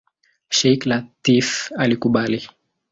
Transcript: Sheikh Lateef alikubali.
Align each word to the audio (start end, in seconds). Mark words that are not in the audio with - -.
Sheikh 0.59 0.85
Lateef 0.89 1.49
alikubali. 1.85 2.39